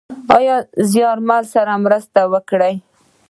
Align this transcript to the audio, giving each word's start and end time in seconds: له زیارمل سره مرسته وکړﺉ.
له 0.37 0.55
زیارمل 0.91 1.43
سره 1.53 1.73
مرسته 1.85 2.19
وکړﺉ. 2.33 2.75